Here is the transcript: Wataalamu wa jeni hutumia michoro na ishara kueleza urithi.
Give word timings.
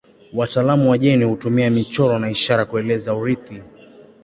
Wataalamu 0.33 0.89
wa 0.89 0.97
jeni 0.97 1.25
hutumia 1.25 1.69
michoro 1.69 2.19
na 2.19 2.29
ishara 2.29 2.65
kueleza 2.65 3.15
urithi. 3.15 3.61